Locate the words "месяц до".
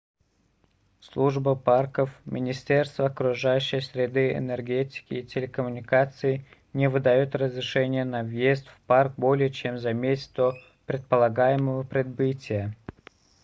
9.93-10.55